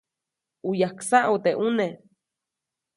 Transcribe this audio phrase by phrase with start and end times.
[0.63, 1.87] ʼU yajksaʼu teʼ ʼune.